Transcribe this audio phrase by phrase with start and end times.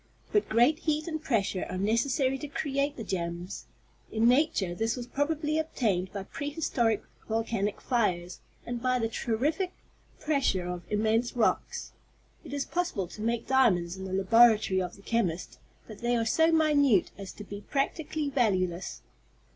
[0.31, 3.67] "But great heat and pressure are necessary to create the gems.
[4.11, 9.73] In nature this was probably obtained by prehistoric volcanic fires, and by the terrific
[10.19, 11.91] pressure of immense rocks.
[12.43, 16.25] It is possible to make diamonds in the laboratory of the chemist, but they are
[16.25, 19.03] so minute as to be practically valueless.